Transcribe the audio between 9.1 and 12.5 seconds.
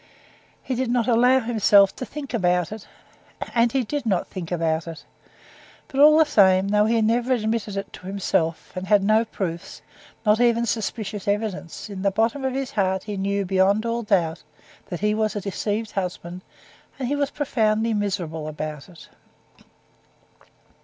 proofs, not even suspicious evidence, in the bottom